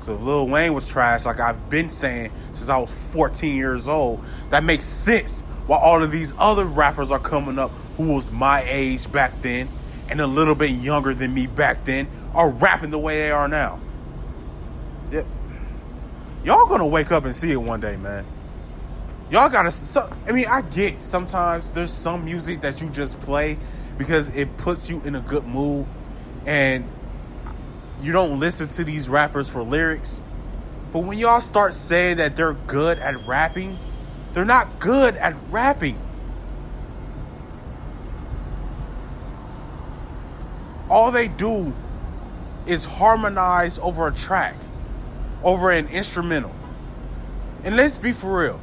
[0.00, 3.86] So if Lil Wayne was trash, like I've been saying since I was 14 years
[3.86, 8.32] old, that makes sense why all of these other rappers are coming up who was
[8.32, 9.68] my age back then
[10.08, 13.48] and a little bit younger than me back then are rapping the way they are
[13.48, 13.80] now.
[15.10, 15.24] Yeah.
[16.44, 18.26] Y'all gonna wake up and see it one day, man.
[19.30, 19.70] Y'all gotta.
[19.70, 23.58] So, I mean, I get sometimes there's some music that you just play
[23.96, 25.86] because it puts you in a good mood,
[26.44, 26.84] and
[28.02, 30.20] you don't listen to these rappers for lyrics.
[30.92, 33.78] But when y'all start saying that they're good at rapping,
[34.34, 35.98] they're not good at rapping.
[40.92, 41.74] All they do
[42.66, 44.56] is harmonize over a track,
[45.42, 46.54] over an instrumental.
[47.64, 48.60] And let's be for real.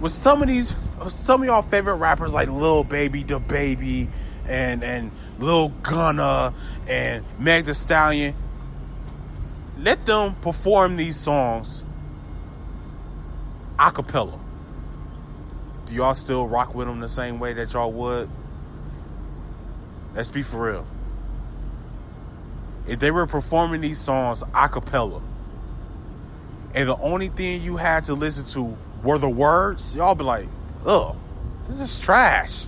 [0.00, 0.76] With some of these,
[1.08, 4.08] some of y'all favorite rappers like Lil Baby, DaBaby,
[4.46, 5.10] and and
[5.40, 6.54] Lil Gunna,
[6.86, 8.36] and Meg Thee Stallion,
[9.80, 11.82] let them perform these songs
[13.76, 14.38] a cappella.
[15.86, 18.30] Do y'all still rock with them the same way that y'all would?
[20.16, 20.86] Let's be for real.
[22.88, 25.20] If they were performing these songs a cappella,
[26.74, 30.46] and the only thing you had to listen to were the words, y'all be like,
[30.86, 31.16] ugh,
[31.68, 32.66] this is trash.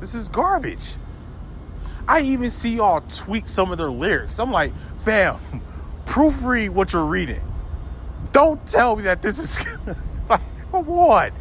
[0.00, 0.94] This is garbage.
[2.06, 4.38] I even see y'all tweak some of their lyrics.
[4.38, 4.72] I'm like,
[5.04, 5.40] fam,
[6.04, 7.40] proofread what you're reading.
[8.32, 9.66] Don't tell me that this is
[10.28, 11.32] like what?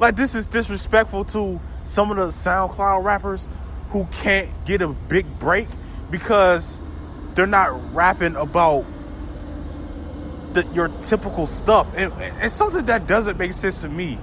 [0.00, 3.48] Like this is disrespectful to some of the SoundCloud rappers
[3.90, 5.68] who can't get a big break
[6.10, 6.78] because
[7.34, 8.84] they're not rapping about
[10.52, 11.92] the, your typical stuff.
[11.96, 14.18] And, and something that doesn't make sense to me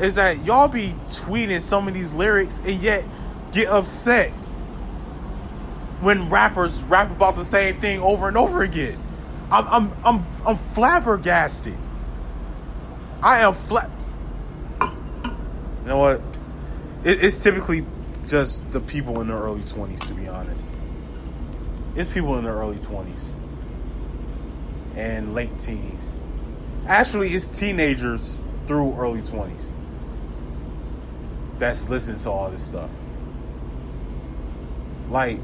[0.00, 3.04] is that y'all be tweeting some of these lyrics and yet
[3.52, 4.30] get upset
[6.00, 9.00] when rappers rap about the same thing over and over again.
[9.50, 11.76] I'm I'm I'm I'm flabbergasted.
[13.22, 13.90] I am flat.
[14.82, 16.20] You know what?
[17.04, 17.86] It, it's typically
[18.28, 20.74] just the people in their early twenties, to be honest.
[21.96, 23.32] It's people in their early twenties
[24.96, 26.16] and late teens.
[26.86, 29.74] Actually, it's teenagers through early twenties
[31.58, 32.90] that's listening to all this stuff.
[35.08, 35.38] Like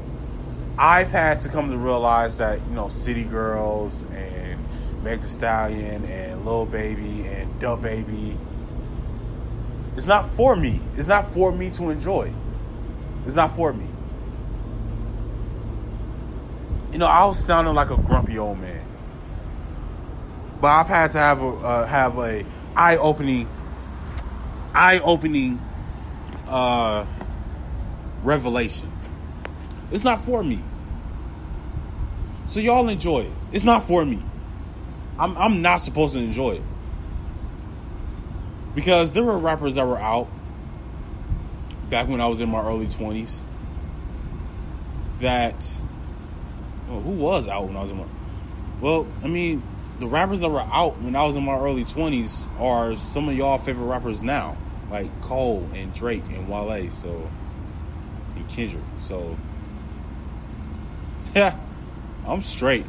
[0.77, 4.59] I've had to come to realize that you know City Girls and
[5.03, 8.37] Meg Thee Stallion and Lil Baby and DaBaby.
[9.97, 10.81] It's not for me.
[10.95, 12.33] It's not for me to enjoy.
[13.25, 13.87] It's not for me.
[16.91, 18.83] You know, I was sounding like a grumpy old man,
[20.59, 22.45] but I've had to have a uh, have a
[22.75, 23.47] eye opening,
[24.73, 25.61] eye opening
[26.47, 27.05] uh,
[28.23, 28.91] revelation.
[29.91, 30.61] It's not for me.
[32.45, 33.31] So y'all enjoy it.
[33.53, 34.21] It's not for me.
[35.17, 36.63] I'm I'm not supposed to enjoy it.
[38.75, 40.27] Because there were rappers that were out
[41.91, 43.41] back when I was in my early 20s
[45.19, 45.79] that
[46.89, 48.05] well, who was out when I was in my
[48.79, 49.61] Well, I mean,
[49.99, 53.35] the rappers that were out when I was in my early 20s are some of
[53.35, 54.57] y'all favorite rappers now,
[54.89, 57.29] like Cole and Drake and Wale, so
[58.35, 58.83] and Kendrick.
[58.99, 59.37] So
[61.35, 61.55] yeah,
[62.25, 62.85] I'm straight.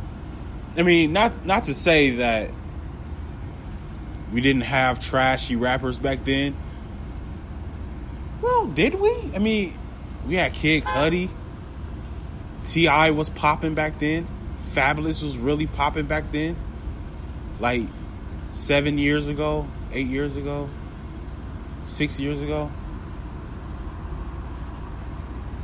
[0.77, 2.51] I mean, not not to say that
[4.33, 6.57] we didn't have trashy rappers back then.
[8.43, 9.31] Well, did we?
[9.35, 9.79] I mean,
[10.27, 11.31] we had Kid Cudi.
[12.65, 13.11] T.I.
[13.13, 14.27] was popping back then.
[14.73, 16.57] Fabolous was really popping back then.
[17.61, 17.83] Like
[18.51, 20.69] seven years ago, eight years ago,
[21.87, 22.71] six years ago.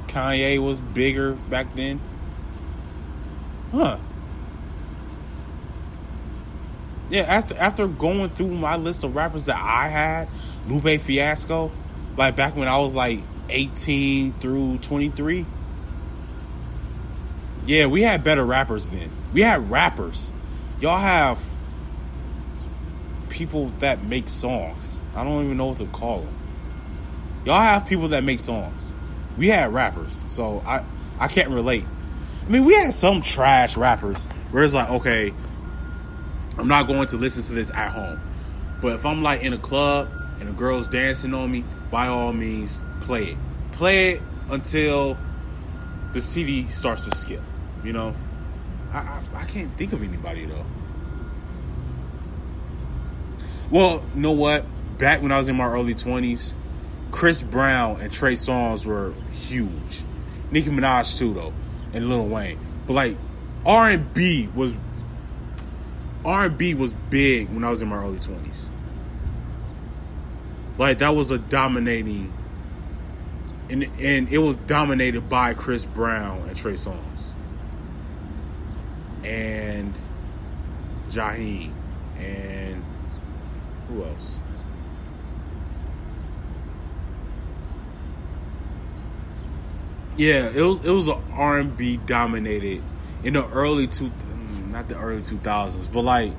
[0.07, 2.01] Kanye was bigger back then.
[3.73, 3.99] Huh.
[7.11, 10.29] Yeah, after after going through my list of rappers that I had,
[10.69, 11.71] Lupe Fiasco,
[12.19, 15.47] like back when I was like 18 through 23.
[17.65, 19.11] Yeah, we had better rappers then.
[19.33, 20.33] We had rappers.
[20.81, 21.43] Y'all have
[23.29, 25.01] people that make songs.
[25.15, 26.35] I don't even know what to call them.
[27.45, 28.93] Y'all have people that make songs.
[29.37, 30.85] We had rappers, so I
[31.21, 31.85] I can't relate.
[32.47, 35.33] I mean, we had some trash rappers where it's like, okay,
[36.57, 38.21] I'm not going to listen to this at home.
[38.81, 40.09] But if I'm like in a club
[40.41, 43.39] and a girl's dancing on me, by all means, play it.
[43.73, 45.17] Play it until
[46.13, 47.43] the CD starts to skip.
[47.85, 48.15] You know,
[48.93, 50.65] I, I, I can't think of anybody though.
[53.71, 54.65] Well, you know what?
[54.99, 56.55] Back when I was in my early 20s,
[57.11, 60.03] Chris Brown and Trey Songz were huge.
[60.51, 61.53] Nicki Minaj too though
[61.93, 62.59] and Lil Wayne.
[62.87, 63.17] But like
[63.65, 64.77] R and B was
[66.25, 68.68] R and B was big when I was in my early twenties.
[70.79, 72.33] Like that was a dominating
[73.69, 77.33] and and it was dominated by Chris Brown and Trey Songz
[79.25, 79.93] and
[81.11, 81.73] Jaheim
[82.19, 82.85] and
[83.89, 84.43] who else?
[90.17, 92.83] Yeah, it was it was an R and B dominated
[93.23, 96.33] in the early two, mm, not the early two thousands, but like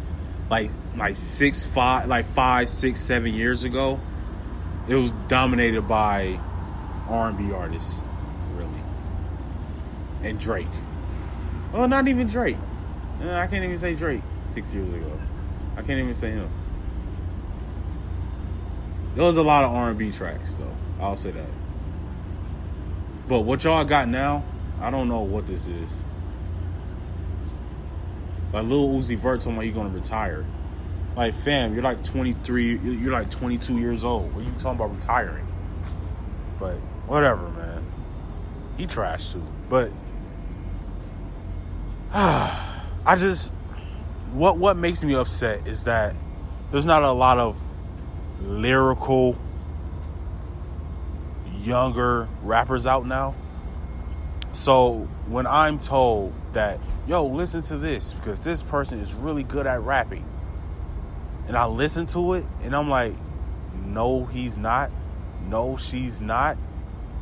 [0.50, 4.00] like like six five like five six seven years ago,
[4.90, 6.40] it was dominated by
[7.08, 8.02] R and B artists,
[8.56, 8.84] really,
[10.24, 10.68] and Drake.
[11.72, 12.58] Well, not even Drake.
[13.24, 15.20] Uh, I can't even say Drake six years ago.
[15.78, 16.50] I can't even say him.
[19.16, 20.76] There was a lot of R and B tracks though.
[21.00, 21.50] I'll say that.
[23.28, 24.44] But what y'all got now,
[24.82, 25.98] I don't know what this is.
[28.52, 30.46] Like Lil Uzi Vert about he gonna retire.
[31.20, 34.34] Like fam, you're like 23, you're like 22 years old.
[34.34, 35.46] What are you talking about retiring?
[36.58, 37.86] But whatever, man.
[38.78, 39.46] He trashed too.
[39.68, 39.92] But
[42.14, 43.52] I just
[44.32, 46.16] what what makes me upset is that
[46.72, 47.62] there's not a lot of
[48.42, 49.38] lyrical
[51.62, 53.36] younger rappers out now.
[54.54, 59.68] So when I'm told that, yo, listen to this because this person is really good
[59.68, 60.24] at rapping,
[61.50, 63.16] and I listen to it and I'm like,
[63.84, 64.92] no, he's not.
[65.48, 66.60] No, she's not.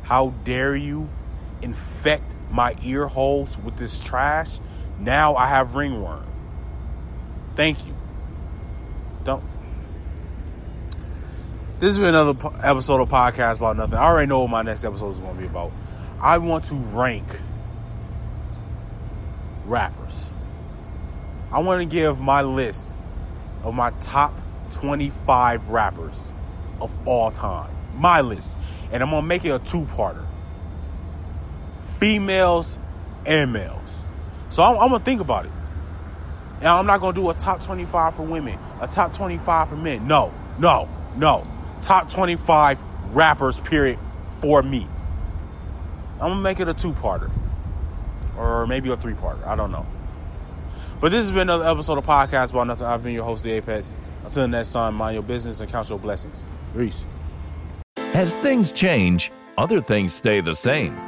[0.02, 1.08] How dare you
[1.62, 4.60] infect my ear holes with this trash?
[4.98, 6.26] Now I have ringworm.
[7.56, 7.96] Thank you.
[9.24, 9.42] Don't.
[11.78, 13.98] This has been another episode of Podcast About Nothing.
[13.98, 15.72] I already know what my next episode is going to be about.
[16.20, 17.24] I want to rank
[19.64, 20.34] rappers.
[21.50, 22.94] I want to give my list
[23.62, 24.38] of my top
[24.70, 26.32] 25 rappers
[26.80, 27.70] of all time.
[27.94, 28.56] My list.
[28.92, 30.26] And I'm going to make it a two parter
[31.98, 32.78] females
[33.26, 34.04] and males.
[34.50, 35.52] So I'm, I'm going to think about it.
[36.58, 39.76] And I'm not going to do a top 25 for women, a top 25 for
[39.76, 40.06] men.
[40.06, 41.46] No, no, no.
[41.82, 42.80] Top 25
[43.12, 44.86] rappers, period, for me.
[46.14, 47.30] I'm going to make it a two parter.
[48.36, 49.46] Or maybe a three parter.
[49.46, 49.86] I don't know.
[51.00, 52.86] But this has been another episode of Podcast About Nothing.
[52.86, 53.94] I've been your host, The Apex.
[54.24, 56.44] Until next time, mind your business and count your blessings.
[56.76, 57.04] Peace.
[58.14, 61.07] As things change, other things stay the same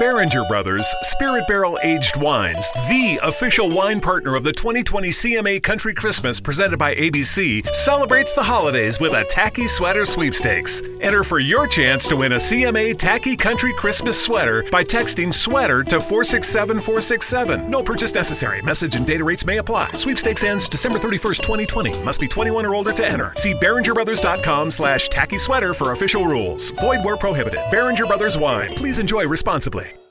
[0.00, 5.94] Beringer Brothers Spirit Barrel Aged Wines, the official wine partner of the 2020 CMA Country
[5.94, 10.82] Christmas presented by ABC, celebrates the holidays with a tacky sweater sweepstakes.
[11.00, 15.84] Enter for your chance to win a CMA Tacky Country Christmas sweater by texting sweater
[15.84, 17.70] to 467467.
[17.70, 18.60] No purchase necessary.
[18.62, 19.92] Message and data rates may apply.
[19.92, 22.02] Sweepstakes ends December 31st, 2020.
[22.02, 23.32] Must be 21 or older to enter.
[23.36, 26.72] See BeringerBrothers.com slash tacky sweater for official rules.
[26.72, 27.60] Void where prohibited.
[27.70, 28.74] Beringer Brothers Wine.
[28.74, 29.75] Please enjoy responsibly.
[29.76, 30.05] Broadway.